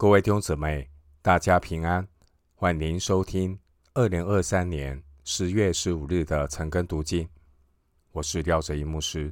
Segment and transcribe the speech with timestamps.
[0.00, 0.88] 各位弟兄姊妹，
[1.20, 2.08] 大家平安，
[2.54, 3.60] 欢迎收听
[3.92, 7.28] 二零二三年十月十五日的晨更读经。
[8.12, 9.30] 我是廖哲一牧师。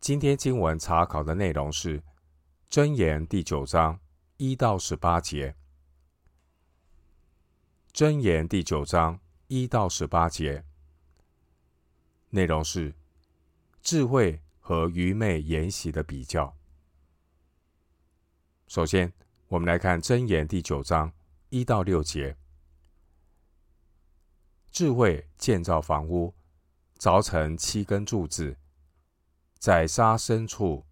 [0.00, 1.98] 今天经文查考的内容是
[2.70, 3.98] 《箴言》第九章
[4.36, 5.56] 一到十八节，
[7.98, 10.62] 《箴言》第九章一到十八节
[12.28, 12.94] 内容是
[13.80, 16.55] 智慧和愚昧筵席的比较。
[18.68, 19.12] 首先，
[19.46, 21.12] 我们来看《箴言》第九章
[21.50, 22.36] 一到六节。
[24.72, 26.34] 智慧建造房屋，
[26.98, 28.56] 凿成七根柱子，
[29.56, 30.84] 在沙深处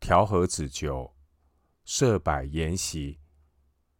[0.00, 1.14] 调和子酒，
[1.84, 3.20] 设摆筵席，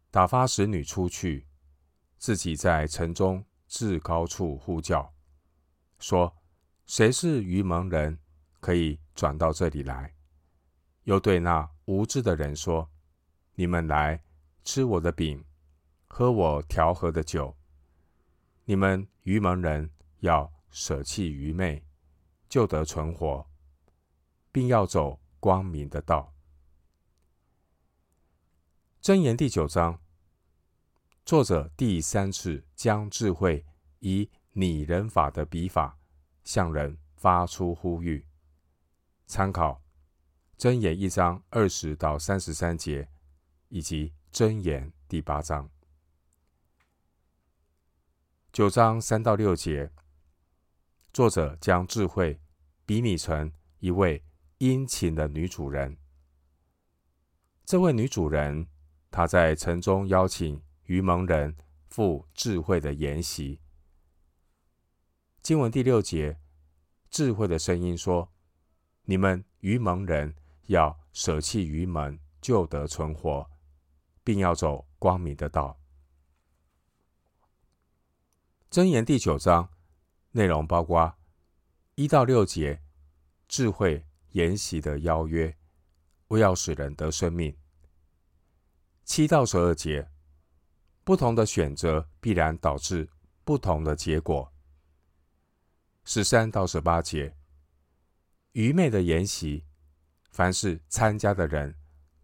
[0.09, 1.45] 打发使女出去，
[2.17, 5.13] 自己在城中至高处呼叫，
[5.99, 6.35] 说
[6.87, 8.17] ：“谁是愚蒙人，
[8.59, 10.15] 可以转到这里来？”
[11.05, 12.89] 又对那无知的人说。
[13.55, 14.23] 你们来
[14.63, 15.45] 吃我的饼，
[16.07, 17.55] 喝我调和的酒。
[18.65, 21.85] 你们愚蒙人要舍弃愚昧，
[22.49, 23.47] 就得存活，
[24.51, 26.33] 并要走光明的道。
[29.01, 30.01] 箴言第九章，
[31.23, 33.63] 作者第三次将智慧
[33.99, 35.99] 以拟人法的笔法
[36.43, 38.25] 向人发出呼吁。
[39.27, 39.83] 参考
[40.57, 43.12] 箴言一章二十到三十三节。
[43.73, 45.67] 以及箴言第八章
[48.51, 49.91] 九章三到六节，
[51.11, 52.39] 作者将智慧
[52.85, 54.23] 比拟成一位
[54.59, 55.97] 殷勤的女主人。
[57.65, 58.67] 这位女主人，
[59.09, 63.59] 她在城中邀请愚蒙人赴智慧的筵席。
[65.41, 66.39] 经文第六节，
[67.09, 68.31] 智慧的声音说
[69.05, 70.35] ：“你们愚蒙人
[70.67, 73.49] 要舍弃愚蒙，就得存活。”
[74.23, 75.79] 并要走光明的道。
[78.71, 79.69] 箴言第九章
[80.31, 81.15] 内容包括
[81.95, 82.81] 一到六节
[83.47, 85.55] 智慧研习的邀约，
[86.29, 87.55] 为要使人得生命；
[89.03, 90.09] 七到十二节
[91.03, 93.07] 不同的选择必然导致
[93.43, 94.51] 不同的结果；
[96.03, 97.37] 十三到十八节
[98.53, 99.65] 愚昧的研习，
[100.31, 101.75] 凡是参加的人。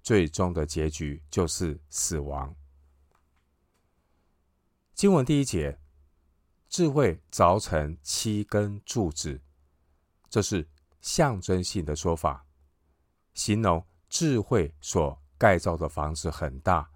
[0.10, 2.56] 最终的结局就是死亡。
[4.96, 5.80] 经文第一节，
[6.68, 9.40] 智慧凿成七根柱子，
[10.28, 10.68] 这是
[11.00, 12.44] 象征性的说法，
[13.36, 16.90] 形容智慧所盖造的房子很大，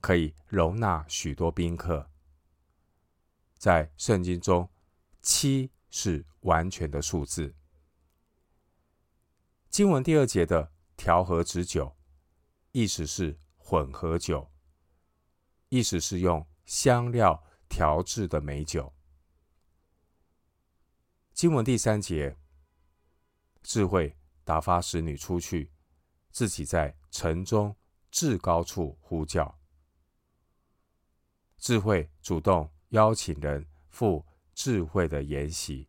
[0.00, 2.08] 可以容纳许多宾客。
[3.58, 4.70] 在圣经中，
[5.20, 7.52] 七是完全的数字。
[9.68, 11.96] 经文第二节的调和之酒。
[12.72, 14.48] 意思是混合酒，
[15.70, 18.94] 意思是用香料调制的美酒。
[21.32, 22.36] 经文第三节，
[23.62, 25.72] 智慧打发使女出去，
[26.30, 27.76] 自己在城中
[28.10, 29.58] 至高处呼叫。
[31.56, 35.88] 智慧主动邀请人赴智慧的筵席。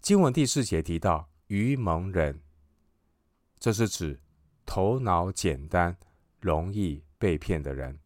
[0.00, 2.45] 经文第四节提到愚蒙人。
[3.66, 4.20] 这是指
[4.64, 5.98] 头脑简单、
[6.38, 7.98] 容易被骗的人。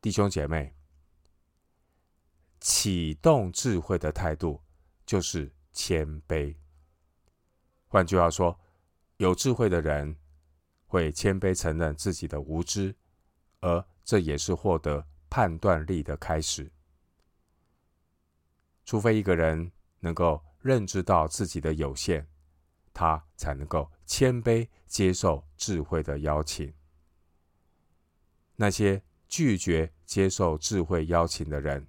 [0.00, 0.74] 弟兄姐妹，
[2.58, 4.60] 启动智慧的态度
[5.04, 6.56] 就是谦卑。
[7.86, 8.58] 换句话说，
[9.18, 10.16] 有智慧的人
[10.88, 12.92] 会谦卑承认自己的无知，
[13.60, 16.68] 而这也是获得判断力的开始。
[18.84, 22.26] 除非一个人能够认知到自己的有限。
[22.96, 26.72] 他才能够谦卑接受智慧的邀请。
[28.54, 31.86] 那些拒绝接受智慧邀请的人，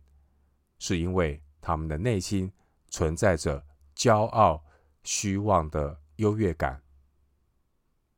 [0.79, 2.51] 是因为他们的内心
[2.89, 3.65] 存在着
[3.95, 4.65] 骄傲、
[5.05, 6.83] 虚妄的优越感。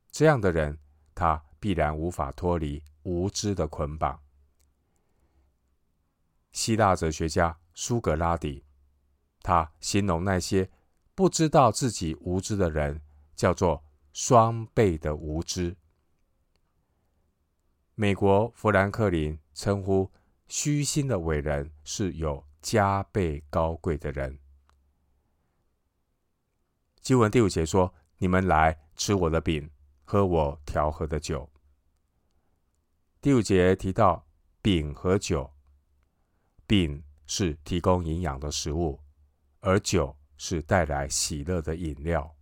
[0.10, 0.80] 这样的人，
[1.14, 4.20] 他必然无法脱离无知的捆绑。
[6.52, 8.66] 希腊哲学家苏格拉底，
[9.44, 10.72] 他形容那些。
[11.20, 13.02] 不知道自己无知的人，
[13.36, 13.84] 叫做
[14.14, 15.76] 双倍的无知。
[17.94, 20.10] 美国富兰克林称呼
[20.48, 24.40] 虚心的伟人是有加倍高贵的人。
[27.02, 29.70] 经文第五节说：“你们来吃我的饼，
[30.06, 31.52] 喝我调和的酒。”
[33.20, 34.26] 第五节提到
[34.62, 35.52] 饼和酒，
[36.66, 39.02] 饼是提供营养的食物，
[39.60, 40.16] 而酒。
[40.40, 42.36] 是带来喜乐的饮料。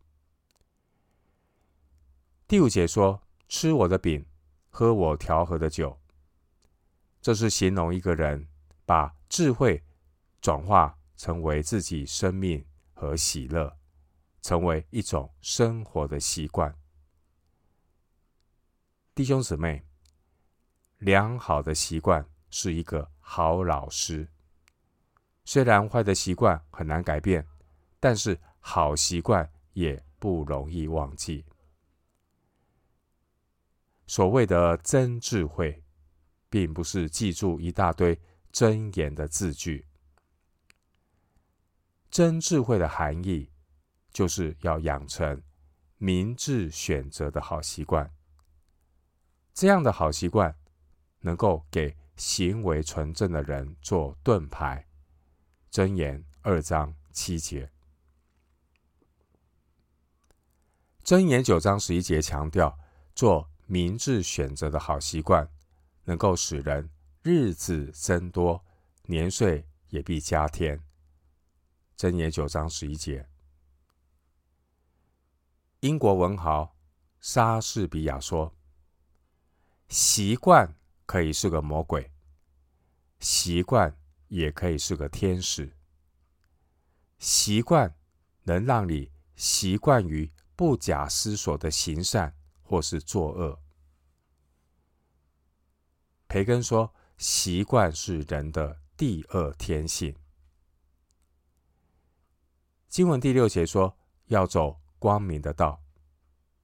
[2.48, 4.26] 第五节说：“吃我的饼，
[4.70, 6.00] 喝我调和的酒。”
[7.20, 8.48] 这是形容一个人
[8.86, 9.84] 把智慧
[10.40, 12.64] 转化成为自己生命
[12.94, 13.76] 和喜乐，
[14.42, 16.74] 成为一种生活的习惯。
[19.16, 19.84] 弟兄姊妹，
[21.00, 24.28] 良好的习惯是一个好老师。
[25.44, 27.46] 虽然坏的习惯很难改变，
[28.00, 31.46] 但是好习惯也不容易忘记。
[34.06, 35.84] 所谓的真智慧，
[36.50, 38.20] 并不是记住一大堆
[38.52, 39.86] 真言的字句。
[42.10, 43.52] 真智慧的含义，
[44.12, 45.44] 就是要养成
[45.98, 48.10] 明智选择的好习惯。
[49.54, 50.56] 这样的好习惯，
[51.20, 54.88] 能够给行为纯正的人做盾牌。
[55.70, 57.70] 箴言二章七节，
[61.08, 62.78] 箴言九章十一节强调
[63.16, 63.50] 做。
[63.66, 65.50] 明智选择的好习惯，
[66.06, 66.90] 能够使人
[67.22, 68.64] 日子增多，
[69.04, 70.82] 年岁也必加添。
[71.98, 73.28] 箴言九章十一节。
[75.82, 76.78] 英国文豪
[77.20, 78.54] 莎士比亚说
[79.90, 80.76] ：“习惯
[81.06, 82.10] 可以是个魔鬼，
[83.20, 83.98] 习惯
[84.30, 85.74] 也可以是个天使。
[87.18, 87.96] 习惯
[88.44, 92.36] 能让你习惯于不假思索的行善。”
[92.70, 93.62] 或是作恶。
[96.28, 100.14] 培根说：“习惯是人的第二天性。”
[102.90, 105.82] 经文第六节说：“要走光明的道”，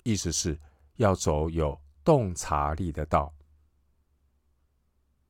[0.04, 0.60] 意思是
[0.98, 3.34] 要走有洞察力的道。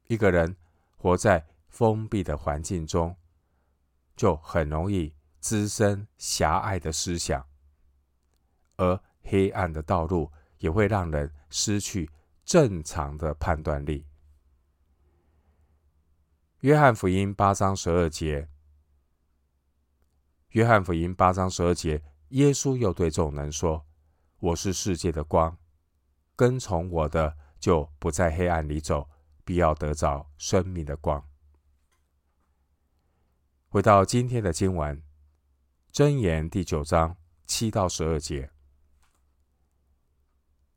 [0.07, 0.57] 一个人
[0.97, 3.15] 活在封闭的环境中，
[4.15, 7.47] 就很容易滋生狭隘的思想，
[8.77, 10.31] 而黑暗的道路。
[10.59, 12.09] 也会让人失去
[12.45, 14.05] 正常的判断力。
[16.61, 18.47] 约翰福音八章十二节，
[20.51, 23.85] 约翰福音八章十二节，耶稣又对众人说
[24.39, 25.57] ：“我是世界的光，
[26.33, 29.09] 跟从我的就不在黑暗里走，
[29.43, 31.27] 必要得着生命的光。”
[33.67, 35.03] 回到今天的经文，
[35.91, 38.52] 箴言第九章七到十二节。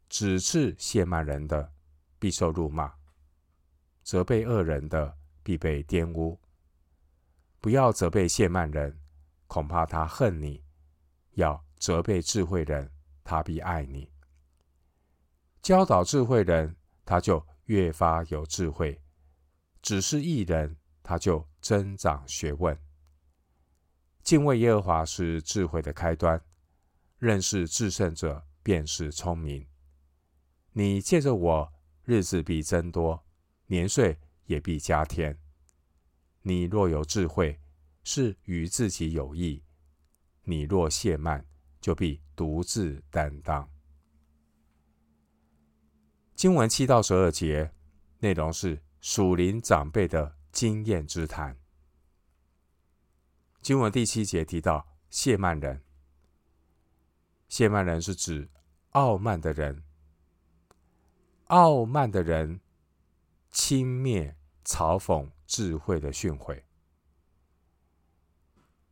[0.08, 1.72] 指斥亵慢人的，
[2.18, 2.92] 必受辱骂；
[4.02, 6.40] 责备恶人的，必被玷污。
[7.60, 9.00] 不要责备亵慢人，
[9.46, 10.62] 恐怕他恨你；
[11.32, 12.90] 要责备智慧人，
[13.24, 14.10] 他必爱你。
[15.60, 19.00] 教导智慧人，他就越发有智慧；
[19.82, 22.78] 指示义人，他就增长学问。
[24.22, 26.40] 敬畏耶和华是智慧的开端，
[27.18, 29.66] 认识至圣者便是聪明。
[30.78, 31.72] 你借着我，
[32.04, 33.24] 日子必增多，
[33.64, 35.34] 年岁也必加添。
[36.42, 37.58] 你若有智慧，
[38.04, 39.62] 是与自己有益；
[40.42, 41.46] 你若懈慢，
[41.80, 43.66] 就必独自担当。
[46.34, 47.72] 经文七到十二节
[48.18, 51.56] 内容是属灵长辈的经验之谈。
[53.62, 55.82] 经文第七节提到亵慢人，
[57.48, 58.50] 亵慢人是指
[58.90, 59.82] 傲慢的人。
[61.46, 62.60] 傲慢的人
[63.50, 64.34] 轻蔑、
[64.64, 66.62] 嘲讽智慧的训诲。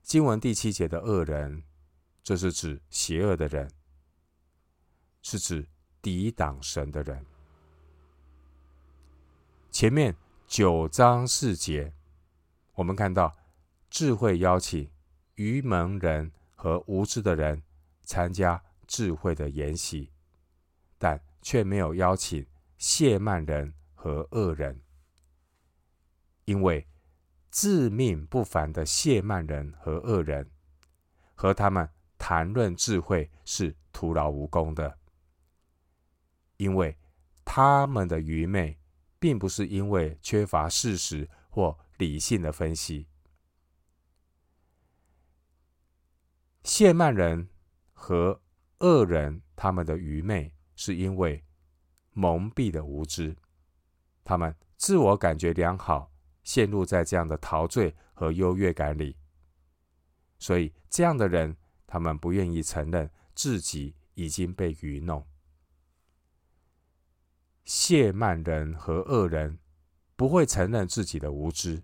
[0.03, 1.65] 经文第七节的恶人，
[2.23, 3.71] 这是指邪恶的人，
[5.23, 5.67] 是指
[6.01, 7.25] 抵挡神的人。
[9.73, 10.15] 前面
[10.47, 11.93] 九章四节，
[12.75, 13.37] 我们看到
[13.91, 14.89] 智慧邀请
[15.35, 17.61] 愚蒙人和无知的人
[18.03, 20.13] 参加智慧的筵席，
[20.99, 22.45] 但却没有邀请
[22.79, 24.81] 谢曼人和恶人，
[26.47, 26.89] 因为
[27.51, 30.51] 自命不凡的谢曼人和恶人，
[31.35, 31.87] 和他们
[32.17, 34.99] 谈论智慧是徒劳无功的，
[36.57, 36.97] 因为
[37.45, 38.81] 他们的愚昧，
[39.19, 43.07] 并不是因为缺乏事实或理性的分析。
[46.63, 47.51] 谢曼人
[47.93, 48.41] 和
[48.79, 50.54] 恶人，他们的愚昧。
[50.77, 51.45] 是因为
[52.11, 53.37] 蒙蔽的无知，
[54.23, 56.13] 他们自我感觉良好，
[56.43, 59.17] 陷入在这样的陶醉和优越感里，
[60.39, 65.27] 所以这样的人，他们不愿意承认自己已经被愚弄。
[67.65, 69.59] 谢曼人和恶人
[70.17, 71.83] 不会承认自己的无知，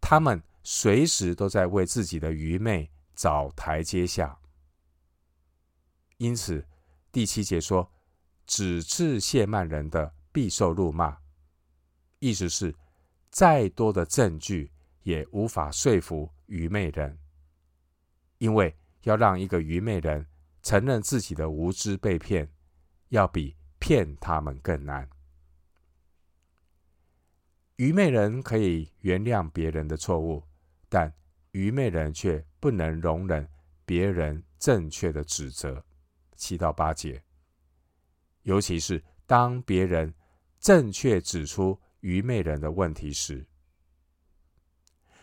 [0.00, 4.38] 他们随时都在为自己的愚昧找台阶下，
[6.16, 6.66] 因此。
[7.12, 7.90] 第七节说
[8.46, 11.18] ：“指斥亵慢人的，必受辱骂。”
[12.20, 12.74] 意思是，
[13.30, 14.70] 再多的证据
[15.02, 17.18] 也无法说服愚昧人，
[18.38, 20.26] 因为要让一个愚昧人
[20.62, 22.48] 承认自己的无知被骗，
[23.08, 25.08] 要比骗他们更难。
[27.76, 30.44] 愚昧人可以原谅别人的错误，
[30.88, 31.12] 但
[31.52, 33.48] 愚昧人却不能容忍
[33.84, 35.84] 别人正确的指责。
[36.40, 37.22] 七到八节，
[38.44, 40.12] 尤其是当别人
[40.58, 43.46] 正确指出愚昧人的问题时，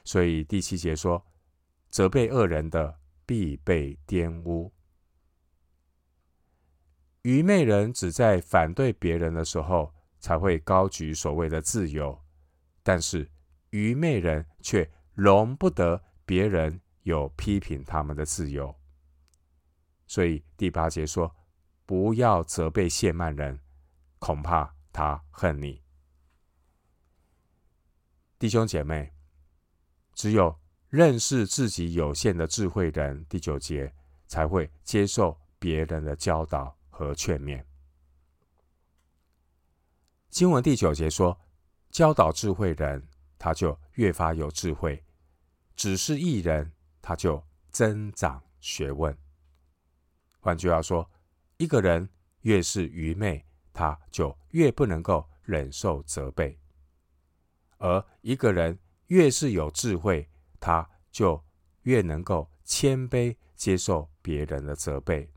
[0.03, 1.25] 所以第七节说
[1.89, 4.71] ：“责备恶人的必被玷污。”
[7.23, 12.23] 愚昧人只在反对别人的时候才会高举所谓的自由。
[12.83, 13.29] 但是
[13.71, 18.73] 愚昧人却容不得别人有批评他们的自由，
[20.07, 21.35] 所以第八节说
[21.85, 23.59] ：“不要责备谢曼人，
[24.17, 25.83] 恐怕他恨你。”
[28.39, 29.13] 弟兄姐妹，
[30.13, 30.57] 只有
[30.89, 33.93] 认识自己有限的智慧人，第九节
[34.25, 37.63] 才会接受别人的教导和劝勉。
[40.29, 41.39] 经文第九节说。
[41.89, 43.01] 教导智慧人，
[43.39, 45.01] 他就越发有智慧；
[45.75, 46.71] 指示一人，
[47.01, 49.17] 他就增长学问。
[50.47, 51.11] 换句话说，
[51.57, 52.07] 一个人
[52.43, 56.57] 越是愚昧，他就越不能够忍受责备；
[57.79, 60.25] 而一个人越是有智慧，
[60.57, 61.43] 他就
[61.81, 65.29] 越能够谦卑接受别人的责备。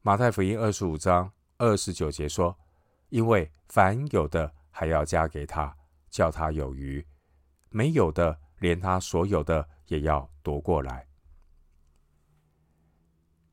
[0.00, 2.56] 马太福音二十五章二十九节说。
[3.10, 5.76] 因为凡有的还要加给他，
[6.08, 7.04] 叫他有余；
[7.68, 11.09] 没有的，连他所有的也要夺过来。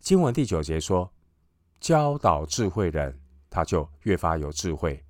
[0.08, 1.14] 经文第九节说
[1.82, 5.04] ：“教导智慧人，他就越发有智慧；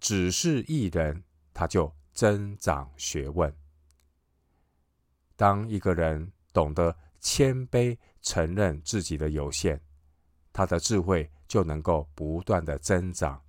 [0.00, 1.22] 指示义人，
[1.54, 3.56] 他就增长学问。”
[5.38, 9.80] 当一个人懂得谦卑承认自己的有限，
[10.52, 13.40] 他的智慧就能够不断的增长。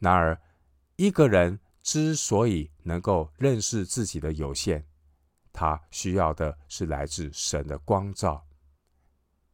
[0.00, 0.36] 然而，
[0.96, 4.84] 一个人之所以能够认识自己的有限，
[5.52, 8.44] 他需要的是来自神的光照。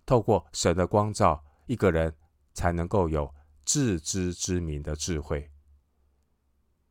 [0.09, 2.17] 透过神的光照，一个人
[2.55, 3.35] 才能够有
[3.67, 5.53] 自知之明的智慧。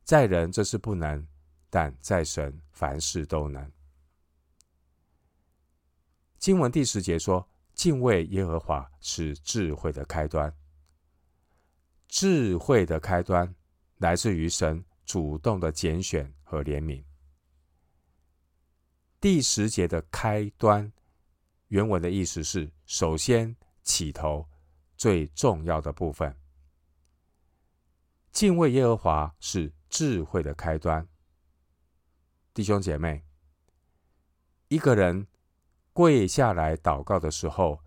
[0.04, 1.26] 在人这是不能，
[1.68, 3.72] 但在神凡事都能。
[6.38, 10.56] 经文第十节说：“敬畏耶和华是智慧的开端。”
[12.06, 13.52] 智慧的开端
[13.96, 17.02] 来自于神主动的拣选和怜悯。
[19.20, 20.92] 第十节的开端，
[21.68, 24.48] 原文的意思是首先起头
[24.96, 26.34] 最重要的部分。
[28.30, 31.06] 敬畏耶和华是智慧的开端。
[32.54, 33.24] 弟兄姐妹，
[34.68, 35.26] 一个人
[35.92, 37.80] 跪下来祷告的时候，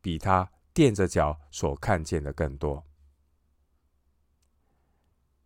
[0.00, 2.84] 比他垫着脚所看见的更多。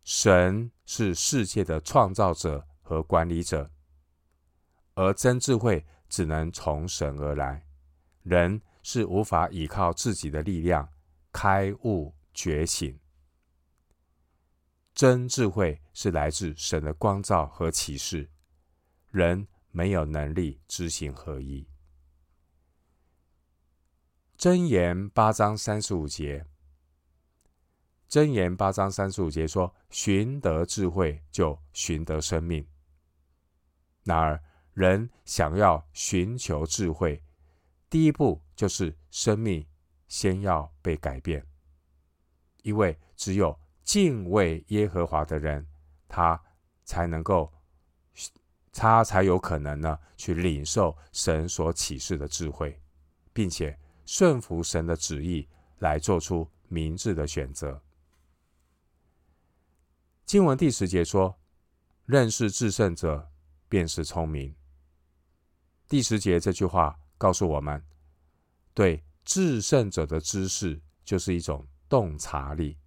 [0.03, 3.69] 神是世界的创造者和管理者，
[4.95, 7.68] 而真智慧只能从神而来。
[8.23, 10.87] 人是无法依靠自己的力量
[11.31, 12.99] 开悟觉醒。
[14.93, 18.29] 真智慧是来自神的光照和启示，
[19.11, 21.65] 人没有能力知行合一。
[24.37, 26.45] 真言八章三十五节。
[28.07, 32.67] 真言八章三十五节说：“寻得智慧，就寻得生命。”
[34.03, 34.41] 然而，
[34.73, 37.23] 人想要寻求智慧，
[37.89, 39.65] 第一步就是生命
[40.07, 41.45] 先要被改变。
[42.61, 45.65] 因为只有敬畏耶和华的人，
[46.07, 46.39] 他
[46.83, 47.51] 才能够，
[48.71, 52.79] 他才有可能呢，去领受神所启示的智慧，
[53.33, 55.47] 并且顺服神的旨意，
[55.79, 57.81] 来做出明智的选择。
[60.25, 61.39] 经文第十节说
[62.05, 63.31] ：“认识至圣者，
[63.67, 64.53] 便是聪明。”
[65.87, 67.85] 第十节这句话告诉我们，
[68.73, 72.79] 对至圣者的知识就是一种洞察力。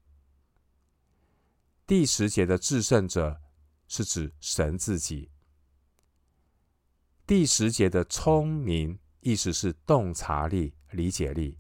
[1.87, 3.41] 第十节的至圣者
[3.87, 5.31] 是指神自己。
[7.27, 11.59] 第十节的聪明意思是洞察力、理解力，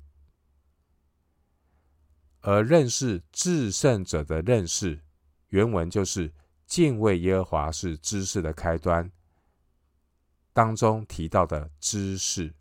[2.40, 5.00] 而认识至圣者的认识。
[5.48, 6.32] 原文就是
[6.66, 9.12] 敬畏耶和华是知识的开端，
[10.54, 12.54] 当中提到的知识，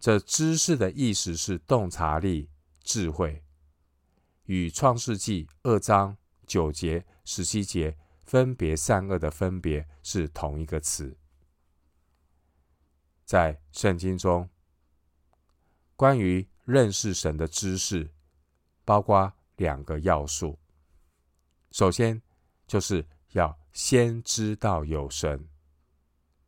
[0.00, 2.48] 这知识的意思是洞察力、
[2.82, 3.44] 智慧，
[4.44, 6.16] 与创世纪二章
[6.46, 11.18] 九节、十七节分别善恶的分别是同一个词。
[13.26, 14.48] 在圣经中，
[15.96, 18.10] 关于认识神的知识，
[18.86, 20.58] 包括两个要素。
[21.72, 22.22] 首先，
[22.66, 25.46] 就是要先知道有神，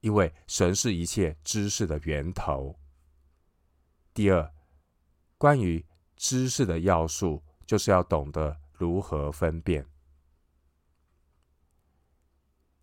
[0.00, 2.78] 因为神是一切知识的源头。
[4.14, 4.52] 第二，
[5.38, 5.82] 关于
[6.16, 9.86] 知识的要素，就是要懂得如何分辨。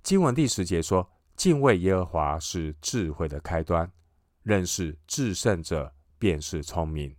[0.02, 1.08] 经文第十节说
[1.38, 3.92] ：“敬畏耶和华是智慧的开端，
[4.42, 7.16] 认识至圣者便是聪明。”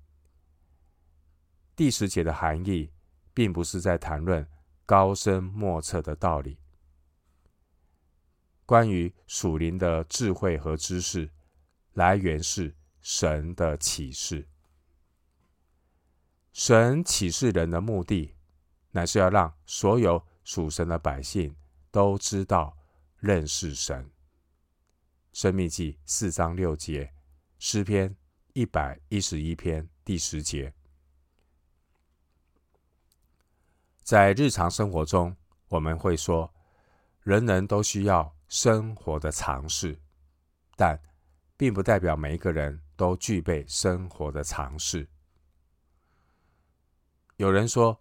[1.77, 2.91] 第十节的含义，
[3.33, 4.45] 并不是在谈论
[4.85, 6.59] 高深莫测的道理。
[8.67, 11.31] 关于属灵的智慧和知识，
[11.93, 12.75] 来源是。
[13.01, 14.47] 神的启示，
[16.53, 18.35] 神启示人的目的，
[18.91, 21.57] 乃是要让所有属神的百姓
[21.91, 22.77] 都知道
[23.17, 24.11] 认识神。
[25.33, 27.13] 申命记四章六节，
[27.59, 28.15] 诗篇
[28.53, 30.75] 一百一十一篇第十节。
[34.03, 35.35] 在日常生活中，
[35.69, 36.53] 我们会说，
[37.23, 39.99] 人人都需要生活的常识，
[40.77, 41.01] 但
[41.57, 42.83] 并不代表每一个人。
[43.01, 45.09] 都具备生活的常识。
[47.39, 47.99] 有人说，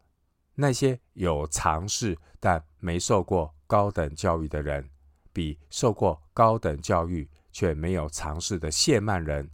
[0.55, 4.89] 那些有常识但没受过高等教育的人，
[5.31, 9.49] 比受过高等教育却没有常识的谢曼人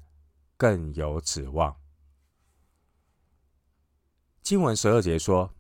[0.57, 1.79] 更有指望。
[4.41, 5.53] 经文十二节说：“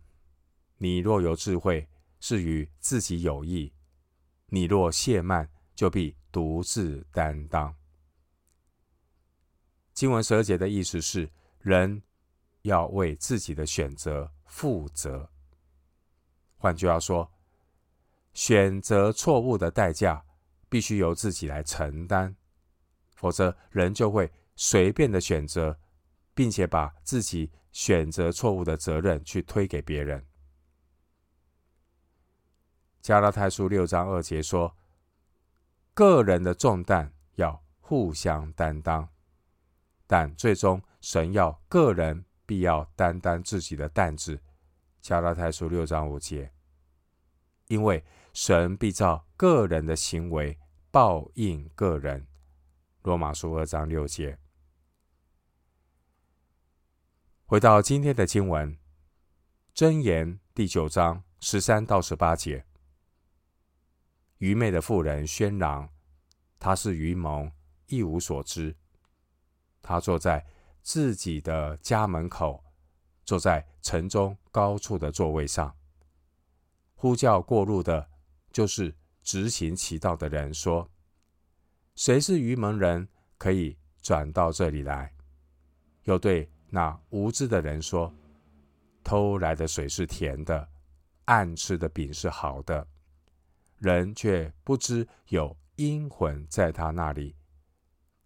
[0.79, 1.87] 你若有智慧，
[2.19, 3.71] 是与自己有益；
[4.47, 7.75] 你若谢曼，就必独自担当。”
[9.95, 12.03] 经文十二节的意思是，人
[12.63, 15.29] 要为自己的选择负责。
[16.57, 17.31] 换句话说，
[18.33, 20.25] 选择错误的代价
[20.67, 22.35] 必须由自己来承担，
[23.15, 25.79] 否则人就会随便的选择，
[26.33, 30.25] 并且把自己选择错误的责任去推给别人。
[33.01, 34.75] 加拉太书六章二节说，
[35.93, 39.07] 个人的重担要互相担当。
[40.07, 44.39] 但最终，神要个人必要担当自己的担子。
[45.01, 46.51] 加拉太书六章五节，
[47.67, 50.57] 因为神必照个人的行为
[50.89, 52.27] 报应个人。
[53.03, 54.39] 罗马书二章六节。
[57.45, 58.75] 回到今天的经文，
[59.75, 62.65] 箴言第九章十三到十八节，
[64.39, 65.87] 愚昧的妇人喧嚷，
[66.57, 67.51] 她是愚蒙，
[67.85, 68.75] 一无所知。
[69.87, 70.43] 他坐在
[70.81, 72.63] 自己的家门口，
[73.23, 75.77] 坐在城中高处的座位上，
[76.95, 78.09] 呼叫过路的，
[78.51, 80.89] 就是直行其道的人，说
[81.93, 85.13] ：“谁是愚蒙人，可以转到这里来？”
[86.05, 88.11] 又对那无知的人说
[89.05, 90.67] ：“偷来的水是甜的，
[91.25, 92.87] 暗吃的饼是好的，
[93.77, 97.35] 人却不知有阴魂在他那里，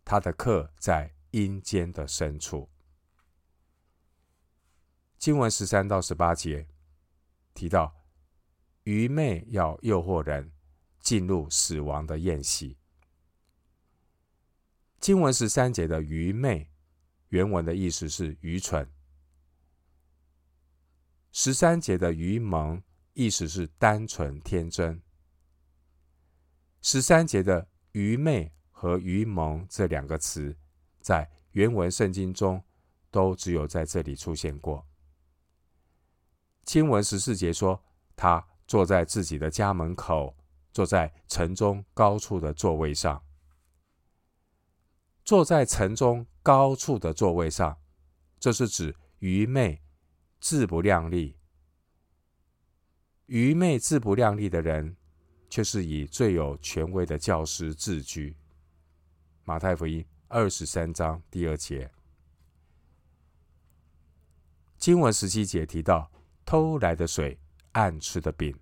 [0.06, 2.70] 他的客在。”阴间的深处，
[5.18, 6.68] 经文十三到十八节
[7.54, 7.96] 提到，
[8.84, 10.52] 愚昧要诱惑人
[11.00, 12.78] 进入死亡的宴席。
[15.00, 16.72] 经文十三节的愚昧，
[17.28, 18.86] 原文的意思是愚蠢；
[21.32, 22.82] 十三节的愚蒙，
[23.14, 25.02] 意思是单纯天真。
[26.82, 30.58] 十三节的愚昧和愚蒙这两个词。
[31.10, 32.64] 在原文圣经中，
[33.10, 34.86] 都只有在这里出现过。
[36.64, 37.84] 经文十四节说，
[38.16, 40.38] 他坐在自己的家门口，
[40.72, 43.24] 坐在城中高处的座位上。
[45.26, 47.76] 坐在城中高处的座位上，
[48.40, 49.82] 这是指愚昧、
[50.40, 51.40] 自不量力。
[53.26, 54.96] 愚昧、自不量力的人，
[55.50, 58.38] 却是以最有权威的教师自居。
[59.44, 60.06] 马太福音。
[60.32, 61.92] 二十三章第二节，
[64.78, 66.12] 经文十七节提到
[66.46, 67.40] 偷来的水、
[67.72, 68.56] 暗吃的饼，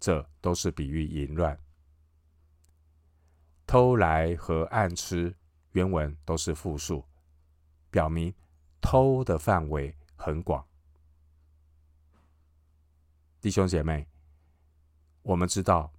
[0.00, 1.56] 这都是比喻淫乱。
[3.64, 5.32] 偷来和暗吃
[5.70, 7.04] 原文都是复数，
[7.88, 8.34] 表明
[8.80, 10.66] 偷的范围很广。
[13.40, 14.08] 弟兄姐妹，
[15.22, 15.92] 我们知道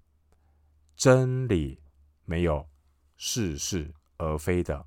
[0.98, 1.82] 真理
[2.26, 2.68] 没有
[3.16, 4.86] 似是而非的，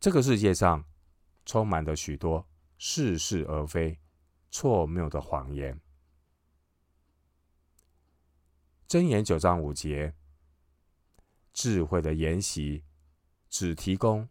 [0.00, 0.84] 这个世界上
[1.44, 3.98] 充满了许多似是而非、
[4.50, 5.80] 错谬的谎言。
[8.88, 10.14] 箴言九章五节，
[11.52, 12.84] 智慧的筵席
[13.50, 14.26] 只提供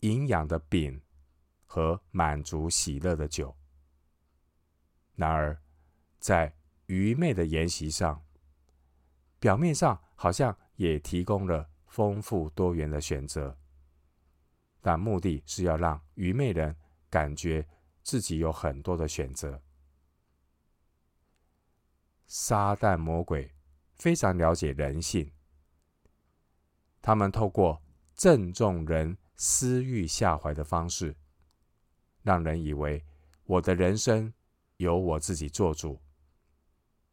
[0.00, 1.00] 营养的饼
[1.64, 3.56] 和满足喜乐的酒。
[5.14, 5.62] 然而，
[6.18, 8.24] 在愚昧的筵席上，
[9.38, 13.54] 表面上好像也提供了丰富多元的选择。
[14.80, 16.74] 但目的是要让愚昧人
[17.10, 17.68] 感觉
[18.02, 19.60] 自己有很多的选择。
[22.26, 23.52] 撒旦魔鬼
[23.96, 25.30] 非常了解人性，
[27.02, 27.82] 他们透过
[28.14, 31.14] 正中人私欲下怀的方式，
[32.22, 33.04] 让人以为
[33.44, 34.32] 我的人生
[34.76, 36.00] 由我自己做主。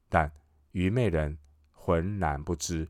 [0.08, 0.32] 但
[0.72, 1.38] 愚昧人
[1.72, 2.88] 浑然不知，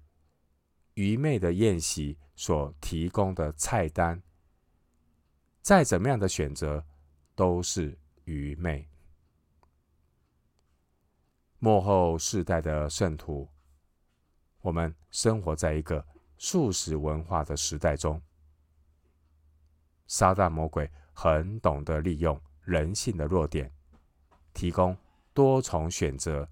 [0.97, 4.19] 愚昧的宴席所提供的菜单。
[5.61, 6.83] 再怎么样的选择，
[7.35, 8.89] 都是愚昧。
[11.59, 13.47] 幕后世代的圣徒，
[14.61, 16.03] 我们生活在一个
[16.39, 18.19] 素食文化的时代中。
[20.07, 23.71] 撒旦魔鬼很懂得利用人性的弱点，
[24.51, 24.97] 提供
[25.31, 26.49] 多重选择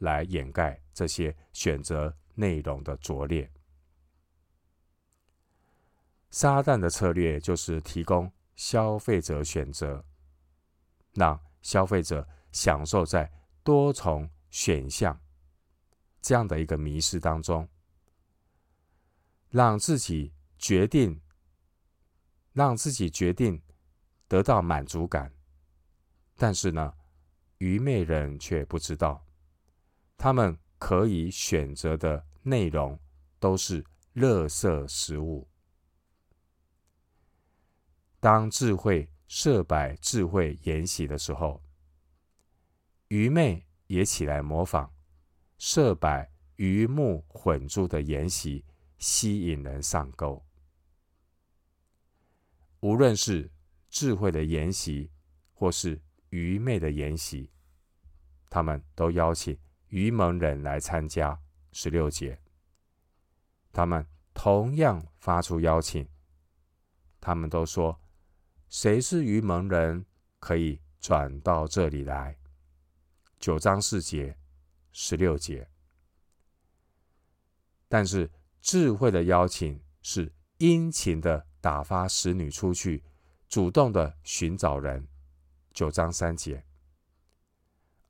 [0.00, 3.50] 来掩盖这些选择内容的拙劣。
[6.30, 8.30] 撒旦的策略就是提供。
[8.56, 10.04] 消费者选择，
[11.14, 13.30] 让消费者享受在
[13.62, 15.16] 多重选项
[16.20, 17.68] 这样的一个迷失当中，
[19.50, 21.20] 让自己决定，
[22.52, 23.62] 让自己决定
[24.26, 25.32] 得到满足感。
[26.36, 26.92] 但是呢，
[27.58, 29.24] 愚昧人却不知道，
[30.16, 32.98] 他们可以选择的内容
[33.38, 33.84] 都是
[34.16, 35.46] 垃圾食物。
[38.20, 41.62] 当智慧设摆智慧筵席的时候，
[43.08, 44.90] 愚昧也起来模仿，
[45.56, 48.64] 设摆鱼目混珠的筵席，
[48.98, 50.44] 吸引人上钩。
[52.80, 53.50] 无论是
[53.88, 55.10] 智慧的筵席，
[55.52, 56.00] 或是
[56.30, 57.50] 愚昧的筵席，
[58.50, 59.56] 他们都邀请
[59.88, 61.40] 愚蒙人来参加。
[61.70, 62.40] 十六节，
[63.72, 64.04] 他们
[64.34, 66.08] 同样发出邀请，
[67.20, 68.00] 他们都说。
[68.68, 70.04] 谁是愚蒙人，
[70.38, 72.38] 可以转到这里来。
[73.40, 74.36] 九章四节、
[74.92, 75.68] 十六节。
[77.88, 83.02] 但是智慧的邀请是殷勤的打发使女出去，
[83.48, 85.08] 主动的寻找人。
[85.72, 86.62] 九章三节。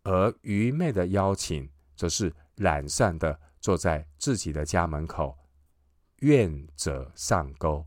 [0.03, 5.39] 而愚昧的邀请，则是懒散的坐在自己的家门口，
[6.21, 7.87] 愿者上钩。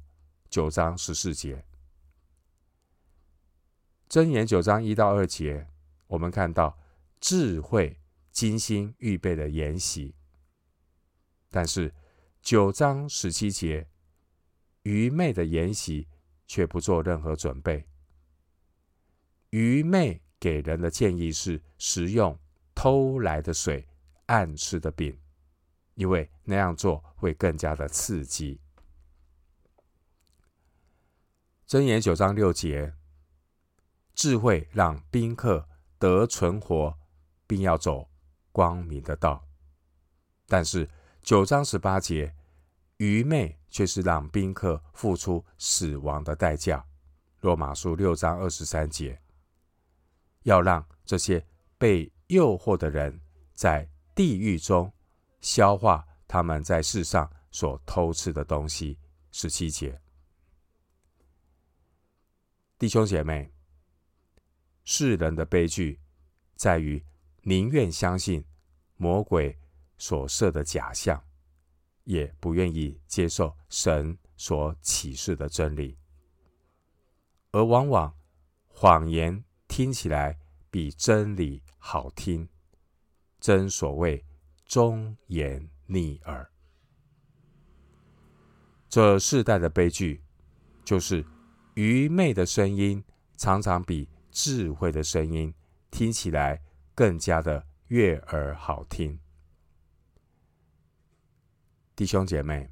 [0.50, 1.66] 九章十四节。
[4.12, 5.66] 箴言九章一到二节，
[6.08, 6.78] 我们看到
[7.22, 7.98] 智慧
[8.30, 10.14] 精心预备的筵席，
[11.50, 11.94] 但是
[12.42, 13.88] 九章十七节，
[14.82, 16.10] 愚昧的筵席
[16.46, 17.88] 却不做任何准备。
[19.52, 22.38] 愚昧给人的建议是食用
[22.76, 23.88] 偷来的水、
[24.26, 25.18] 暗吃的饼，
[25.96, 28.60] 因为那样做会更加的刺激。
[31.66, 32.94] 箴言九章六节。
[34.14, 36.98] 智慧让宾客得存活，
[37.48, 38.10] 并要走
[38.52, 39.48] 光明的道。
[40.48, 40.90] 但是
[41.22, 42.36] 九章十八节，
[42.98, 46.86] 愚昧却是让宾客付出死亡的代价。
[47.40, 49.20] 罗马书六章二十三节，
[50.44, 51.44] 要让这些
[51.78, 53.20] 被诱惑的人
[53.54, 54.94] 在地狱中
[55.40, 59.00] 消化他们在世上所偷吃的东西。
[59.32, 60.00] 十七节，
[62.78, 63.52] 弟兄姐妹。
[64.84, 66.00] 世人的悲剧，
[66.56, 67.04] 在于
[67.44, 68.44] 宁愿相信
[68.98, 69.58] 魔鬼
[69.98, 71.24] 所设的假象，
[72.04, 75.98] 也不愿意接受神所启示的真理。
[77.52, 78.16] 而往往
[78.68, 80.40] 谎言听起来
[80.70, 82.48] 比真理好听，
[83.40, 84.26] 真所谓
[84.66, 86.50] 忠言逆耳。
[88.88, 90.24] 这世代的悲剧，
[90.84, 91.26] 就是
[91.76, 93.04] 愚昧的声音
[93.38, 94.08] 常常比。
[94.32, 95.54] 智慧的声音
[95.92, 96.62] 听起来
[96.96, 99.20] 更加的悦耳好听，
[101.96, 102.72] 弟兄姐妹，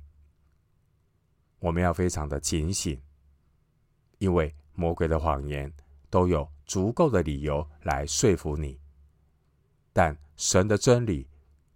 [1.59, 3.01] 我们要非常的警醒，
[4.17, 5.71] 因为魔鬼的谎言
[6.09, 8.79] 都有足够的理由来说服你，
[9.91, 11.27] 但神的真理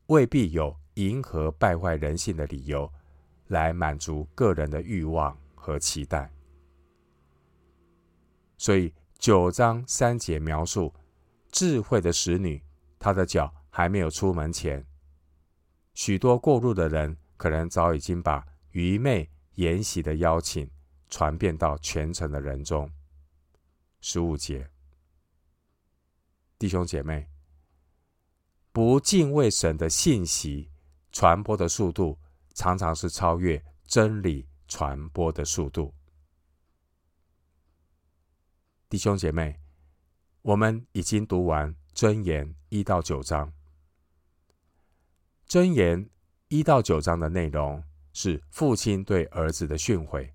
[0.07, 2.89] 未必有迎合败坏人性的理由
[3.47, 6.31] 来满足个人的欲望和期待。
[8.57, 10.93] 所以九章三节描述
[11.49, 12.61] 智慧的使女，
[12.99, 14.85] 她的脚还没有出门前，
[15.93, 20.69] 许多过路的人可能早已经把愚昧筵席的邀请
[21.07, 22.91] 传遍到全城的人中。
[24.01, 24.69] 十五节，
[26.59, 27.25] 弟兄姐妹，
[28.73, 30.69] 不敬畏神的信息
[31.13, 32.19] 传播的速度，
[32.55, 35.93] 常常是超越真理传播的速度。
[38.93, 39.59] 弟兄姐妹，
[40.43, 43.51] 我们已经读完箴言一到九章。
[45.47, 46.07] 箴言
[46.49, 50.31] 一到九章的内容是父亲对儿子的训诲，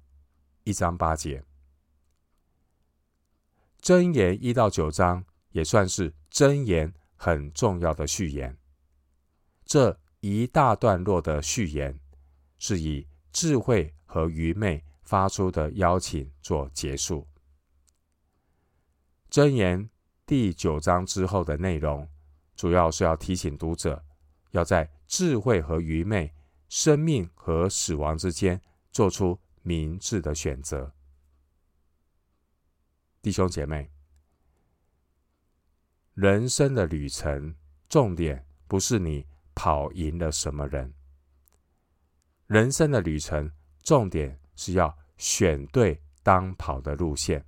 [0.65, 1.45] 一章八节。
[3.81, 8.59] 箴言一到九章也算是箴言很重要的序言。
[9.65, 12.01] 这一大段落的序言
[12.59, 17.25] 是以智慧和愚昧发出的邀请做结束。
[19.31, 19.91] 箴言
[20.25, 22.09] 第九章之后的内容，
[22.57, 24.03] 主要是要提醒读者，
[24.53, 26.35] 要在智慧和愚昧、
[26.71, 28.59] 生命和死亡之间
[28.91, 30.95] 做出明智的选择。
[33.21, 33.91] 弟兄姐妹，
[36.15, 37.55] 人生的旅程
[37.87, 40.95] 重点不是你跑赢了什么人，
[42.47, 47.45] 人生的旅程重点是要选对当跑的路线。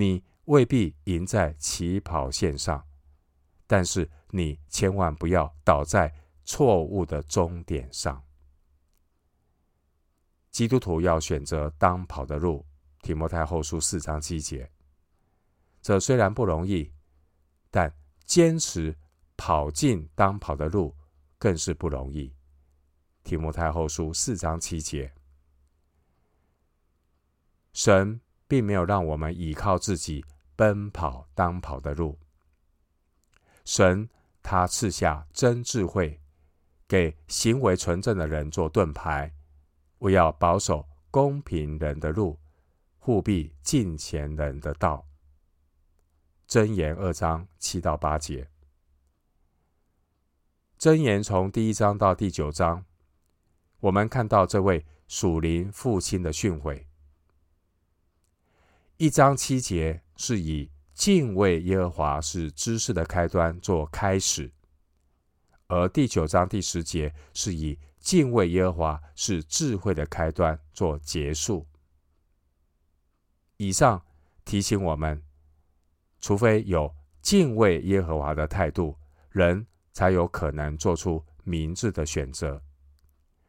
[0.00, 2.82] 你未必赢在起跑线上，
[3.66, 6.10] 但是你千万不要倒在
[6.46, 8.24] 错误的终点上。
[10.50, 12.64] 基督徒要选择当跑的路，
[13.02, 14.72] 提摩太后书四章七节。
[15.82, 16.90] 这虽然不容易，
[17.70, 18.96] 但坚持
[19.36, 20.96] 跑进当跑的路
[21.38, 22.34] 更是不容易。
[23.22, 25.12] 提摩太后书四章七节，
[27.74, 28.18] 神。
[28.50, 30.24] 并没有让我们依靠自己
[30.56, 32.18] 奔跑当跑的路。
[33.64, 34.10] 神
[34.42, 36.20] 他赐下真智慧，
[36.88, 39.32] 给行为纯正的人做盾牌，
[40.00, 42.40] 为要保守公平人的路，
[42.98, 45.06] 护庇敬虔人的道。
[46.48, 48.48] 箴言二章七到八节。
[50.76, 52.84] 箴言从第一章到第九章，
[53.78, 56.89] 我们看到这位属灵父亲的训诲。
[59.00, 64.52] 一章七节是以敬畏耶和华是知识的开端做开始，
[65.68, 71.66] 而第九章第十节是以敬畏耶和华是智慧的开端做结束。
[73.56, 74.04] 以上
[74.44, 75.24] 提醒我们，
[76.20, 78.94] 除非有敬畏耶和华的态度，
[79.30, 82.62] 人才有可能做出明智的选择。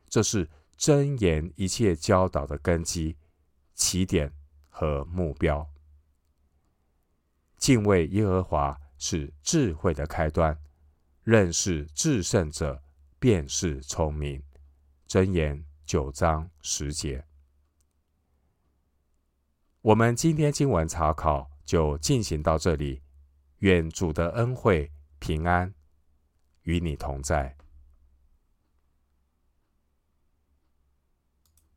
[0.08, 3.18] 这是箴言一切教导的根基、
[3.76, 4.32] 起点。
[4.72, 5.70] 和目标，
[7.58, 10.58] 敬畏耶和华是智慧的开端，
[11.24, 12.82] 认识至圣者
[13.20, 14.42] 便是聪明。
[15.08, 17.24] 箴言九章十节。
[19.82, 23.04] 我们今天经文查考就进行到这里，
[23.58, 25.74] 愿主的恩惠平安
[26.64, 27.58] 与你同在。